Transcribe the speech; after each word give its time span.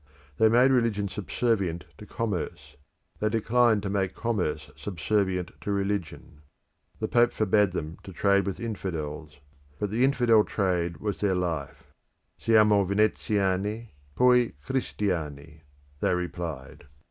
They 0.37 0.49
made 0.49 0.71
religion 0.71 1.07
subservient 1.09 1.85
to 1.99 2.07
commerce: 2.07 2.75
they 3.19 3.29
declined 3.29 3.83
to 3.83 3.89
make 3.91 4.15
commerce 4.15 4.71
subservient 4.75 5.51
to 5.61 5.71
religion. 5.71 6.41
The 6.99 7.07
Pope 7.07 7.31
forbade 7.31 7.73
them 7.73 7.99
to 8.05 8.11
trade 8.11 8.47
with 8.47 8.59
infidels: 8.59 9.37
but 9.77 9.91
the 9.91 10.03
infidel, 10.03 10.43
trade 10.43 10.97
was 10.97 11.19
their 11.19 11.35
life. 11.35 11.93
Siamo 12.39 12.83
Veneziani 12.83 13.89
poi 14.15 14.53
Cristiani, 14.65 15.61
they 15.99 16.15
replied. 16.15 16.87